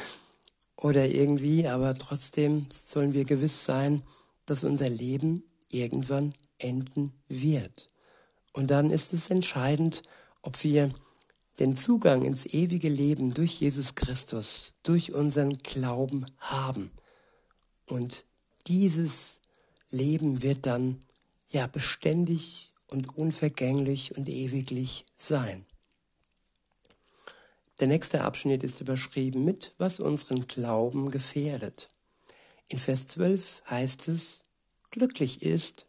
oder 0.85 1.07
irgendwie, 1.09 1.67
aber 1.67 1.97
trotzdem 1.97 2.67
sollen 2.71 3.15
wir 3.15 3.25
gewiss 3.25 3.65
sein, 3.65 4.03
dass 4.45 4.65
unser 4.65 4.91
Leben 4.91 5.43
irgendwann 5.71 6.35
enden 6.59 7.15
wird. 7.27 7.89
Und 8.53 8.71
dann 8.71 8.91
ist 8.91 9.15
es 9.15 9.31
entscheidend, 9.31 10.03
ob 10.43 10.63
wir 10.63 10.91
den 11.59 11.75
Zugang 11.75 12.21
ins 12.23 12.45
ewige 12.45 12.91
Leben 12.91 13.33
durch 13.33 13.63
Jesus 13.63 13.95
Christus, 13.95 14.75
durch 14.83 15.15
unseren 15.15 15.57
Glauben 15.57 16.27
haben. 16.37 16.91
Und 17.87 18.27
dieses 18.67 19.41
Leben 19.89 20.43
wird 20.43 20.67
dann 20.67 21.01
ja 21.49 21.67
beständig 21.67 22.75
und 22.89 23.17
unvergänglich 23.17 24.19
und 24.19 24.29
ewiglich 24.29 25.07
sein. 25.17 25.65
Der 27.81 27.89
nächste 27.89 28.23
Abschnitt 28.23 28.63
ist 28.63 28.81
überschrieben 28.81 29.45
mit, 29.45 29.73
was 29.79 29.99
unseren 29.99 30.47
Glauben 30.47 31.11
gefährdet. 31.11 31.89
In 32.69 32.79
Vers 32.79 33.09
12 33.09 33.63
heißt 33.69 34.09
es, 34.09 34.45
glücklich 34.91 35.43
ist, 35.43 35.87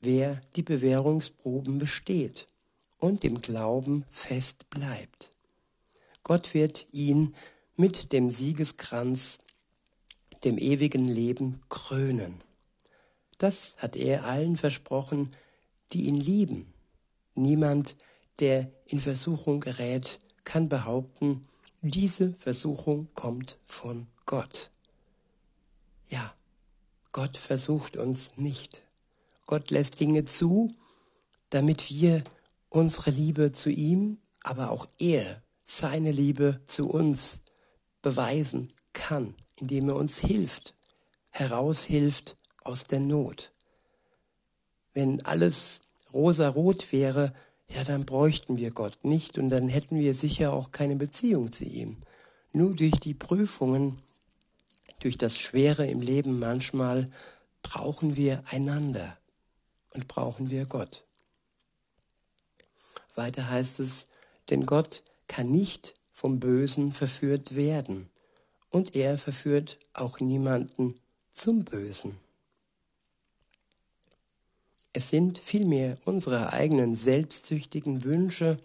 wer 0.00 0.40
die 0.56 0.62
Bewährungsproben 0.62 1.78
besteht 1.78 2.46
und 2.98 3.24
im 3.24 3.40
Glauben 3.40 4.04
fest 4.08 4.70
bleibt. 4.70 5.30
Gott 6.22 6.54
wird 6.54 6.86
ihn 6.92 7.34
mit 7.76 8.12
dem 8.12 8.30
Siegeskranz, 8.30 9.38
dem 10.42 10.56
ewigen 10.56 11.04
Leben 11.04 11.60
krönen. 11.68 12.40
Das 13.36 13.76
hat 13.78 13.96
er 13.96 14.24
allen 14.24 14.56
versprochen, 14.56 15.28
die 15.92 16.06
ihn 16.06 16.16
lieben. 16.16 16.72
Niemand, 17.34 17.96
der 18.38 18.70
in 18.86 19.00
Versuchung 19.00 19.60
gerät, 19.60 20.20
kann 20.44 20.68
behaupten, 20.68 21.46
diese 21.82 22.32
Versuchung 22.34 23.08
kommt 23.14 23.58
von 23.64 24.06
Gott. 24.26 24.70
Ja, 26.08 26.34
Gott 27.12 27.36
versucht 27.36 27.96
uns 27.96 28.36
nicht. 28.36 28.82
Gott 29.46 29.70
lässt 29.70 30.00
Dinge 30.00 30.24
zu, 30.24 30.74
damit 31.50 31.90
wir 31.90 32.24
unsere 32.70 33.10
Liebe 33.10 33.52
zu 33.52 33.70
ihm, 33.70 34.18
aber 34.42 34.70
auch 34.70 34.86
er 34.98 35.42
seine 35.62 36.10
Liebe 36.10 36.60
zu 36.64 36.88
uns 36.88 37.40
beweisen 38.02 38.68
kann, 38.92 39.34
indem 39.56 39.88
er 39.88 39.96
uns 39.96 40.18
hilft, 40.18 40.74
heraushilft 41.30 42.36
aus 42.62 42.84
der 42.84 43.00
Not. 43.00 43.52
Wenn 44.92 45.24
alles 45.24 45.80
rosarot 46.12 46.92
wäre, 46.92 47.34
ja, 47.68 47.84
dann 47.84 48.04
bräuchten 48.04 48.58
wir 48.58 48.70
Gott 48.70 48.98
nicht 49.04 49.38
und 49.38 49.48
dann 49.48 49.68
hätten 49.68 49.98
wir 49.98 50.14
sicher 50.14 50.52
auch 50.52 50.72
keine 50.72 50.96
Beziehung 50.96 51.52
zu 51.52 51.64
ihm. 51.64 51.96
Nur 52.52 52.74
durch 52.74 52.98
die 53.00 53.14
Prüfungen, 53.14 53.98
durch 55.00 55.18
das 55.18 55.38
Schwere 55.38 55.86
im 55.86 56.00
Leben 56.00 56.38
manchmal 56.38 57.10
brauchen 57.62 58.16
wir 58.16 58.42
einander 58.50 59.16
und 59.90 60.08
brauchen 60.08 60.50
wir 60.50 60.66
Gott. 60.66 61.04
Weiter 63.14 63.48
heißt 63.48 63.80
es, 63.80 64.06
denn 64.50 64.66
Gott 64.66 65.02
kann 65.28 65.50
nicht 65.50 65.94
vom 66.12 66.40
Bösen 66.40 66.92
verführt 66.92 67.56
werden 67.56 68.08
und 68.70 68.94
er 68.94 69.18
verführt 69.18 69.78
auch 69.92 70.20
niemanden 70.20 71.00
zum 71.32 71.64
Bösen. 71.64 72.23
Es 74.96 75.08
sind 75.08 75.40
vielmehr 75.40 75.98
unsere 76.04 76.52
eigenen 76.52 76.94
selbstsüchtigen 76.94 78.04
Wünsche, 78.04 78.58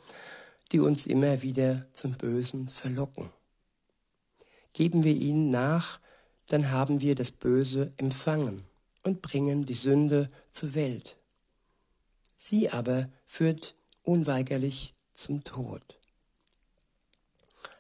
die 0.72 0.80
uns 0.80 1.08
immer 1.08 1.42
wieder 1.42 1.88
zum 1.92 2.14
Bösen 2.14 2.70
verlocken. 2.70 3.32
Geben 4.74 5.04
wir 5.04 5.16
ihnen 5.16 5.50
nach, 5.50 6.00
dann 6.46 6.70
haben 6.70 7.02
wir 7.02 7.16
das 7.16 7.32
Böse 7.32 7.94
empfangen 7.98 8.62
und 9.04 9.24
bringen 9.24 9.66
die 9.66 9.74
Sünde 9.74 10.30
zur 10.52 10.76
Welt. 10.76 11.18
Sie 12.38 12.70
aber 12.70 13.10
führt 13.26 13.74
unweigerlich 14.04 14.94
zum 15.12 15.44
Tod. 15.44 15.82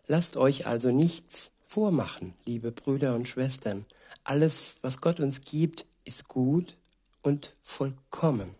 Lasst 0.08 0.38
euch 0.38 0.66
also 0.66 0.90
nichts 0.90 1.52
vormachen, 1.64 2.34
liebe 2.48 2.72
Brüder 2.72 3.14
und 3.14 3.28
Schwestern. 3.28 3.86
Alles, 4.24 4.80
was 4.82 5.02
Gott 5.02 5.20
uns 5.20 5.42
gibt, 5.42 5.86
ist 6.04 6.28
gut 6.28 6.76
und 7.24 7.56
vollkommen. 7.62 8.56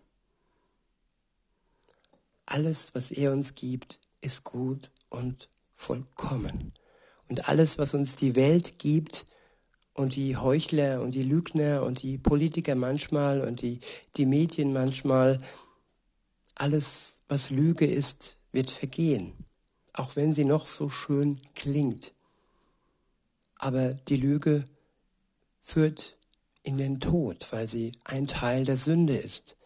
Alles, 2.46 2.94
was 2.94 3.10
er 3.10 3.32
uns 3.32 3.54
gibt, 3.54 4.00
ist 4.20 4.44
gut 4.44 4.90
und 5.08 5.48
vollkommen. 5.74 6.72
Und 7.28 7.48
alles, 7.48 7.78
was 7.78 7.94
uns 7.94 8.16
die 8.16 8.34
Welt 8.34 8.78
gibt 8.78 9.24
und 9.94 10.16
die 10.16 10.36
Heuchler 10.36 11.00
und 11.00 11.14
die 11.14 11.22
Lügner 11.22 11.82
und 11.84 12.02
die 12.02 12.18
Politiker 12.18 12.74
manchmal 12.74 13.40
und 13.42 13.62
die, 13.62 13.80
die 14.16 14.26
Medien 14.26 14.72
manchmal, 14.72 15.38
alles, 16.56 17.20
was 17.28 17.50
Lüge 17.50 17.86
ist, 17.86 18.36
wird 18.52 18.70
vergehen, 18.70 19.32
auch 19.92 20.16
wenn 20.16 20.34
sie 20.34 20.44
noch 20.44 20.66
so 20.66 20.88
schön 20.88 21.38
klingt. 21.54 22.12
Aber 23.56 23.94
die 23.94 24.16
Lüge 24.16 24.64
führt 25.60 26.16
in 26.62 26.78
den 26.78 27.00
Tod, 27.00 27.46
weil 27.52 27.68
sie 27.68 27.92
ein 28.04 28.26
Teil 28.26 28.64
der 28.64 28.76
Sünde 28.76 29.16
ist, 29.16 29.56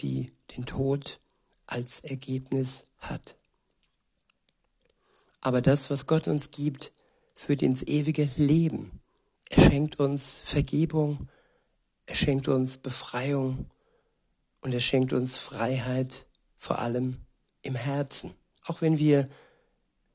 die 0.00 0.32
den 0.56 0.66
Tod 0.66 1.18
als 1.66 2.00
Ergebnis 2.00 2.86
hat. 2.98 3.36
Aber 5.40 5.60
das, 5.60 5.90
was 5.90 6.06
Gott 6.06 6.26
uns 6.26 6.50
gibt, 6.50 6.92
führt 7.34 7.62
ins 7.62 7.82
ewige 7.82 8.28
Leben. 8.36 9.00
Er 9.50 9.64
schenkt 9.64 10.00
uns 10.00 10.40
Vergebung, 10.44 11.28
er 12.06 12.16
schenkt 12.16 12.48
uns 12.48 12.78
Befreiung 12.78 13.70
und 14.60 14.74
er 14.74 14.80
schenkt 14.80 15.12
uns 15.12 15.38
Freiheit, 15.38 16.26
vor 16.56 16.80
allem 16.80 17.18
im 17.62 17.76
Herzen. 17.76 18.34
Auch 18.64 18.80
wenn 18.80 18.98
wir 18.98 19.28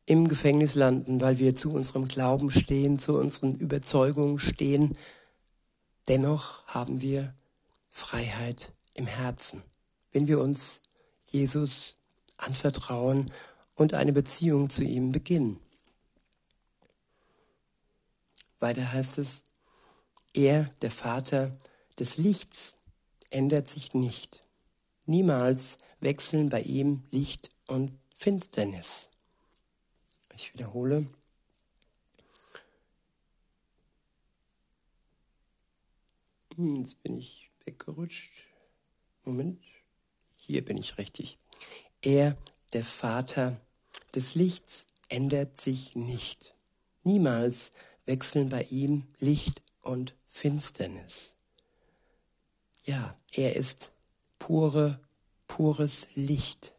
im 0.05 0.27
Gefängnis 0.27 0.75
landen, 0.75 1.21
weil 1.21 1.39
wir 1.39 1.55
zu 1.55 1.71
unserem 1.71 2.05
Glauben 2.05 2.51
stehen, 2.51 2.99
zu 2.99 3.17
unseren 3.17 3.55
Überzeugungen 3.55 4.37
stehen, 4.37 4.97
Dennoch 6.07 6.65
haben 6.67 7.01
wir 7.01 7.33
Freiheit 7.87 8.73
im 8.93 9.07
Herzen, 9.07 9.63
wenn 10.11 10.27
wir 10.27 10.39
uns 10.39 10.81
Jesus 11.25 11.95
anvertrauen 12.37 13.31
und 13.75 13.93
eine 13.93 14.13
Beziehung 14.13 14.69
zu 14.69 14.83
ihm 14.83 15.11
beginnen. 15.11 15.59
Weiter 18.59 18.91
heißt 18.91 19.17
es, 19.17 19.43
er, 20.33 20.65
der 20.81 20.91
Vater 20.91 21.51
des 21.99 22.17
Lichts, 22.17 22.75
ändert 23.29 23.69
sich 23.69 23.93
nicht. 23.93 24.41
Niemals 25.05 25.79
wechseln 25.99 26.49
bei 26.49 26.61
ihm 26.61 27.03
Licht 27.11 27.49
und 27.67 27.97
Finsternis. 28.13 29.09
Ich 30.35 30.53
wiederhole, 30.53 31.07
jetzt 36.57 37.01
bin 37.03 37.17
ich 37.17 37.51
weggerutscht. 37.65 38.47
Moment. 39.23 39.63
Hier 40.37 40.63
bin 40.63 40.77
ich 40.77 40.97
richtig. 40.97 41.37
Er, 42.01 42.37
der 42.73 42.83
Vater 42.83 43.59
des 44.13 44.35
Lichts, 44.35 44.87
ändert 45.09 45.59
sich 45.59 45.95
nicht. 45.95 46.51
Niemals 47.03 47.71
wechseln 48.05 48.49
bei 48.49 48.63
ihm 48.63 49.07
Licht 49.19 49.61
und 49.81 50.13
Finsternis. 50.25 51.33
Ja, 52.85 53.17
er 53.31 53.55
ist 53.55 53.91
pure, 54.39 54.99
pures 55.47 56.07
Licht 56.15 56.73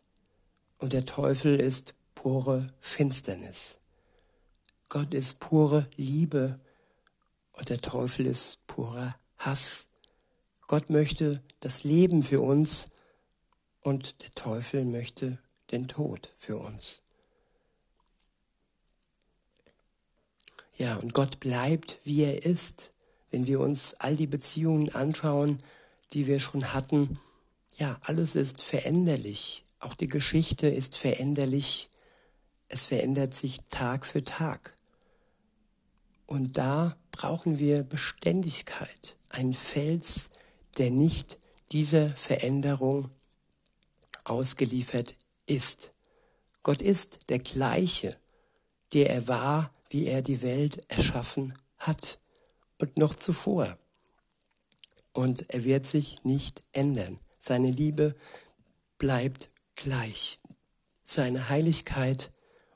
und 0.78 0.92
der 0.92 1.06
Teufel 1.06 1.58
ist 1.58 1.94
pure 2.14 2.74
Finsternis. 2.80 3.78
Gott 4.88 5.14
ist 5.14 5.40
pure 5.40 5.88
Liebe 5.96 6.58
und 7.52 7.70
der 7.70 7.80
Teufel 7.80 8.26
ist 8.26 8.64
purer 8.66 9.14
Hass. 9.44 9.86
Gott 10.66 10.90
möchte 10.90 11.42
das 11.60 11.84
Leben 11.84 12.22
für 12.22 12.40
uns 12.40 12.88
und 13.80 14.22
der 14.22 14.34
Teufel 14.34 14.84
möchte 14.84 15.38
den 15.70 15.88
Tod 15.88 16.32
für 16.36 16.56
uns. 16.56 17.02
Ja, 20.76 20.96
und 20.96 21.12
Gott 21.14 21.38
bleibt, 21.40 22.00
wie 22.04 22.22
er 22.22 22.44
ist. 22.44 22.92
Wenn 23.30 23.46
wir 23.46 23.60
uns 23.60 23.94
all 23.94 24.16
die 24.16 24.26
Beziehungen 24.26 24.94
anschauen, 24.94 25.62
die 26.12 26.26
wir 26.26 26.40
schon 26.40 26.72
hatten, 26.72 27.18
ja, 27.76 27.98
alles 28.02 28.34
ist 28.34 28.62
veränderlich. 28.62 29.64
Auch 29.80 29.94
die 29.94 30.08
Geschichte 30.08 30.68
ist 30.68 30.96
veränderlich. 30.96 31.90
Es 32.68 32.84
verändert 32.84 33.34
sich 33.34 33.58
Tag 33.70 34.06
für 34.06 34.24
Tag. 34.24 34.73
Und 36.26 36.56
da 36.58 36.96
brauchen 37.10 37.58
wir 37.58 37.82
Beständigkeit, 37.82 39.16
ein 39.28 39.52
Fels, 39.52 40.28
der 40.78 40.90
nicht 40.90 41.38
dieser 41.72 42.10
Veränderung 42.16 43.10
ausgeliefert 44.24 45.16
ist. 45.46 45.92
Gott 46.62 46.80
ist 46.80 47.28
der 47.28 47.38
gleiche, 47.38 48.16
der 48.92 49.10
er 49.10 49.28
war, 49.28 49.72
wie 49.90 50.06
er 50.06 50.22
die 50.22 50.42
Welt 50.42 50.90
erschaffen 50.90 51.54
hat 51.78 52.18
und 52.78 52.96
noch 52.96 53.14
zuvor. 53.14 53.78
Und 55.12 55.50
er 55.50 55.64
wird 55.64 55.86
sich 55.86 56.24
nicht 56.24 56.62
ändern. 56.72 57.20
Seine 57.38 57.70
Liebe 57.70 58.16
bleibt 58.98 59.50
gleich. 59.76 60.38
Seine 61.04 61.48
Heiligkeit 61.48 62.32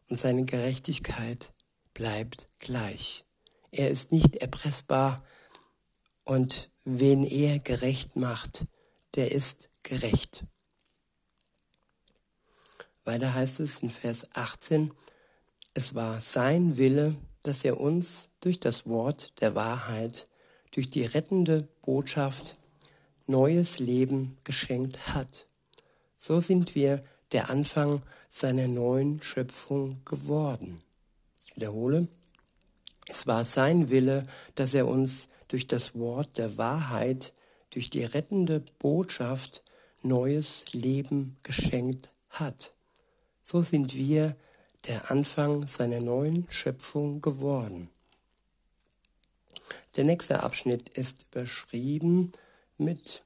und 0.08 0.20
seine 0.20 0.44
Gerechtigkeit 0.44 1.52
bleibt 1.94 2.46
gleich. 2.58 3.24
Er 3.70 3.90
ist 3.90 4.12
nicht 4.12 4.36
erpressbar 4.36 5.22
und 6.24 6.70
wen 6.84 7.24
er 7.24 7.58
gerecht 7.58 8.16
macht, 8.16 8.66
der 9.14 9.32
ist 9.32 9.70
gerecht. 9.82 10.44
Weiter 13.04 13.34
heißt 13.34 13.60
es 13.60 13.78
in 13.80 13.90
Vers 13.90 14.28
18, 14.34 14.92
es 15.74 15.94
war 15.94 16.20
sein 16.20 16.76
Wille, 16.76 17.16
dass 17.42 17.64
er 17.64 17.80
uns 17.80 18.30
durch 18.40 18.60
das 18.60 18.86
Wort 18.86 19.32
der 19.40 19.54
Wahrheit, 19.54 20.28
durch 20.72 20.90
die 20.90 21.04
rettende 21.04 21.68
Botschaft 21.82 22.58
neues 23.26 23.78
Leben 23.78 24.36
geschenkt 24.44 25.14
hat. 25.14 25.46
So 26.16 26.40
sind 26.40 26.74
wir 26.74 27.00
der 27.32 27.50
Anfang 27.50 28.02
seiner 28.28 28.68
neuen 28.68 29.22
Schöpfung 29.22 30.04
geworden. 30.04 30.82
Ich 31.46 31.56
wiederhole, 31.56 32.08
es 33.08 33.26
war 33.26 33.44
sein 33.44 33.90
Wille, 33.90 34.22
dass 34.54 34.74
er 34.74 34.86
uns 34.86 35.28
durch 35.48 35.66
das 35.66 35.94
Wort 35.94 36.38
der 36.38 36.58
Wahrheit, 36.58 37.32
durch 37.70 37.90
die 37.90 38.04
rettende 38.04 38.62
Botschaft 38.78 39.62
neues 40.02 40.64
Leben 40.72 41.36
geschenkt 41.42 42.10
hat. 42.30 42.70
So 43.42 43.62
sind 43.62 43.94
wir 43.94 44.36
der 44.86 45.10
Anfang 45.10 45.66
seiner 45.66 46.00
neuen 46.00 46.46
Schöpfung 46.50 47.20
geworden. 47.20 47.88
Der 49.96 50.04
nächste 50.04 50.42
Abschnitt 50.42 50.90
ist 50.90 51.24
überschrieben 51.30 52.32
mit 52.76 53.24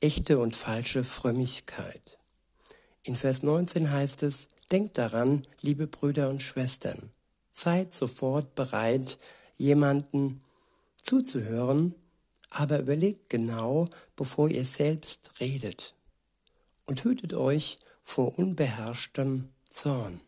echte 0.00 0.38
und 0.38 0.56
falsche 0.56 1.04
Frömmigkeit. 1.04 2.18
In 3.02 3.16
Vers 3.16 3.42
19 3.42 3.90
heißt 3.90 4.22
es, 4.22 4.48
Denkt 4.70 4.98
daran, 4.98 5.42
liebe 5.62 5.88
Brüder 5.88 6.28
und 6.30 6.44
Schwestern, 6.44 7.10
seid 7.52 7.92
sofort 7.92 8.54
bereit, 8.54 9.18
jemanden 9.56 10.42
zuzuhören, 11.02 11.94
aber 12.50 12.80
überlegt 12.80 13.30
genau, 13.30 13.88
bevor 14.16 14.48
ihr 14.48 14.64
selbst 14.64 15.40
redet. 15.40 15.94
Und 16.86 17.04
hütet 17.04 17.34
euch 17.34 17.78
vor 18.02 18.38
unbeherrschtem 18.38 19.48
Zorn. 19.68 20.20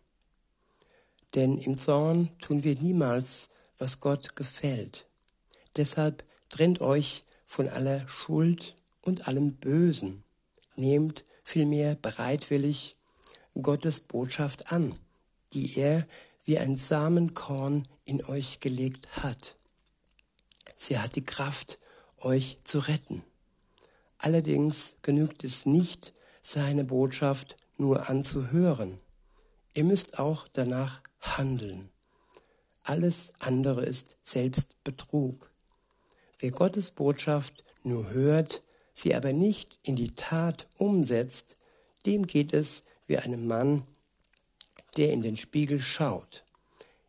Denn 1.34 1.58
im 1.58 1.78
Zorn 1.78 2.30
tun 2.40 2.62
wir 2.62 2.76
niemals, 2.76 3.48
was 3.78 4.00
Gott 4.00 4.36
gefällt. 4.36 5.06
Deshalb 5.76 6.24
trennt 6.50 6.80
euch 6.80 7.24
von 7.46 7.68
aller 7.68 8.06
Schuld 8.08 8.74
und 9.00 9.26
allem 9.26 9.54
Bösen. 9.54 10.22
Nehmt 10.76 11.24
vielmehr 11.42 11.96
bereitwillig 11.96 12.96
Gottes 13.60 14.00
Botschaft 14.00 14.72
an, 14.72 14.98
die 15.52 15.78
er 15.78 16.06
wie 16.44 16.58
ein 16.58 16.76
Samenkorn 16.76 17.86
in 18.04 18.24
euch 18.24 18.60
gelegt 18.60 19.22
hat. 19.22 19.56
Sie 20.76 20.98
hat 20.98 21.16
die 21.16 21.24
Kraft, 21.24 21.78
euch 22.18 22.58
zu 22.64 22.78
retten. 22.80 23.22
Allerdings 24.18 24.96
genügt 25.02 25.44
es 25.44 25.66
nicht, 25.66 26.12
seine 26.42 26.84
Botschaft 26.84 27.56
nur 27.76 28.08
anzuhören. 28.08 28.98
Ihr 29.74 29.84
müsst 29.84 30.18
auch 30.18 30.48
danach 30.52 31.00
handeln. 31.20 31.88
Alles 32.84 33.32
andere 33.38 33.84
ist 33.84 34.16
Selbstbetrug. 34.22 35.50
Wer 36.38 36.50
Gottes 36.50 36.90
Botschaft 36.90 37.64
nur 37.84 38.10
hört, 38.10 38.60
sie 38.92 39.14
aber 39.14 39.32
nicht 39.32 39.78
in 39.84 39.96
die 39.96 40.14
Tat 40.14 40.66
umsetzt, 40.78 41.56
dem 42.06 42.26
geht 42.26 42.52
es 42.52 42.82
wie 43.06 43.18
einem 43.18 43.46
Mann, 43.46 43.86
der 44.96 45.12
in 45.12 45.22
den 45.22 45.36
Spiegel 45.36 45.80
schaut. 45.80 46.44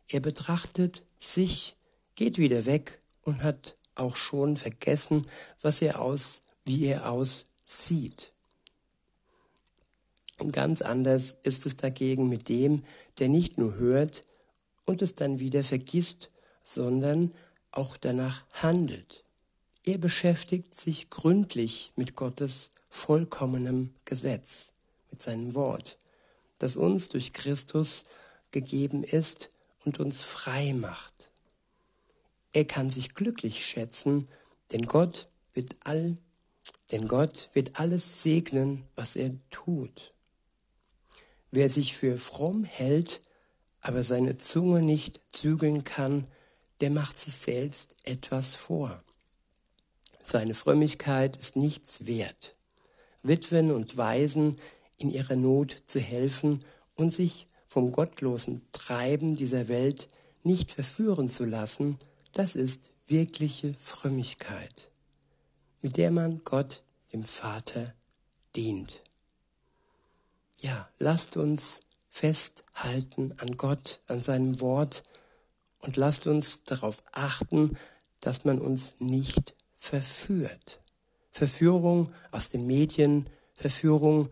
Er 0.08 0.20
betrachtet 0.20 1.02
sich, 1.18 1.76
geht 2.14 2.38
wieder 2.38 2.66
weg 2.66 3.00
und 3.22 3.42
hat 3.42 3.74
auch 3.94 4.16
schon 4.16 4.56
vergessen, 4.56 5.26
was 5.62 5.82
er 5.82 6.00
aus, 6.00 6.42
wie 6.64 6.86
er 6.86 7.10
aussieht. 7.10 8.30
Und 10.38 10.52
ganz 10.52 10.82
anders 10.82 11.36
ist 11.42 11.64
es 11.66 11.76
dagegen 11.76 12.28
mit 12.28 12.48
dem, 12.48 12.82
der 13.18 13.28
nicht 13.28 13.56
nur 13.56 13.74
hört 13.74 14.24
und 14.84 15.00
es 15.00 15.14
dann 15.14 15.38
wieder 15.38 15.62
vergisst, 15.62 16.30
sondern 16.62 17.32
auch 17.70 17.96
danach 17.96 18.44
handelt. 18.52 19.24
Er 19.84 19.98
beschäftigt 19.98 20.74
sich 20.74 21.10
gründlich 21.10 21.92
mit 21.94 22.16
Gottes 22.16 22.70
vollkommenem 22.88 23.94
Gesetz, 24.04 24.72
mit 25.10 25.22
seinem 25.22 25.54
Wort, 25.54 25.98
das 26.64 26.76
uns 26.76 27.10
durch 27.10 27.34
Christus 27.34 28.06
gegeben 28.50 29.04
ist 29.04 29.50
und 29.84 30.00
uns 30.00 30.22
frei 30.22 30.72
macht. 30.72 31.28
Er 32.54 32.64
kann 32.64 32.90
sich 32.90 33.14
glücklich 33.14 33.66
schätzen, 33.66 34.28
denn 34.72 34.86
Gott 34.86 35.28
wird 35.52 35.76
all, 35.80 36.16
denn 36.90 37.06
Gott 37.06 37.50
wird 37.52 37.78
alles 37.78 38.22
segnen, 38.22 38.88
was 38.94 39.14
er 39.14 39.32
tut. 39.50 40.14
Wer 41.50 41.68
sich 41.68 41.94
für 41.94 42.16
fromm 42.16 42.64
hält, 42.64 43.20
aber 43.82 44.02
seine 44.02 44.38
Zunge 44.38 44.80
nicht 44.80 45.20
zügeln 45.30 45.84
kann, 45.84 46.24
der 46.80 46.88
macht 46.88 47.18
sich 47.18 47.36
selbst 47.36 47.94
etwas 48.04 48.54
vor. 48.54 49.02
Seine 50.22 50.54
Frömmigkeit 50.54 51.36
ist 51.36 51.56
nichts 51.56 52.06
wert. 52.06 52.56
Witwen 53.22 53.70
und 53.70 53.98
Waisen 53.98 54.58
in 54.96 55.10
ihrer 55.10 55.36
Not 55.36 55.82
zu 55.86 56.00
helfen 56.00 56.64
und 56.94 57.12
sich 57.12 57.46
vom 57.66 57.92
gottlosen 57.92 58.62
Treiben 58.72 59.36
dieser 59.36 59.68
Welt 59.68 60.08
nicht 60.42 60.72
verführen 60.72 61.30
zu 61.30 61.44
lassen, 61.44 61.98
das 62.32 62.56
ist 62.56 62.90
wirkliche 63.06 63.74
Frömmigkeit, 63.78 64.90
mit 65.80 65.96
der 65.96 66.10
man 66.10 66.42
Gott, 66.44 66.82
dem 67.12 67.24
Vater, 67.24 67.94
dient 68.56 69.00
ja, 70.64 70.88
lasst 70.98 71.36
uns 71.36 71.80
festhalten 72.08 73.34
an 73.38 73.56
Gott, 73.58 74.00
an 74.06 74.22
seinem 74.22 74.60
Wort 74.62 75.04
und 75.80 75.98
lasst 75.98 76.26
uns 76.26 76.64
darauf 76.64 77.02
achten, 77.12 77.76
dass 78.20 78.46
man 78.46 78.58
uns 78.58 78.96
nicht 78.98 79.54
verführt. 79.76 80.80
Verführung 81.30 82.10
aus 82.30 82.48
den 82.48 82.66
Medien, 82.66 83.28
Verführung 83.52 84.30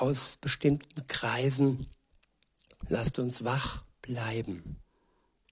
aus 0.00 0.36
bestimmten 0.36 1.06
Kreisen. 1.06 1.86
Lasst 2.88 3.18
uns 3.18 3.44
wach 3.44 3.84
bleiben. 4.02 4.76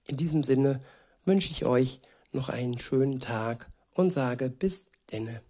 In 0.05 0.17
diesem 0.17 0.43
Sinne 0.43 0.79
wünsche 1.25 1.51
ich 1.51 1.65
euch 1.65 1.99
noch 2.31 2.49
einen 2.49 2.77
schönen 2.77 3.19
Tag 3.19 3.71
und 3.93 4.11
sage 4.11 4.49
bis 4.49 4.89
denne. 5.11 5.41